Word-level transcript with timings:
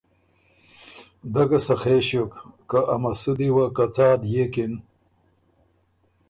دۀ 1.33 1.43
ګۀ 1.49 1.59
سخے 1.65 1.95
ݭیوک، 2.07 2.33
که 2.69 2.79
ا 2.93 2.95
مسُودی 3.01 3.49
وه 3.55 3.65
که 3.75 3.85
څا 3.95 4.07
دئېکِن 4.21 4.73